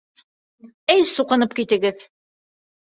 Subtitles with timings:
[0.95, 2.05] Эй суҡынып китегеҙ!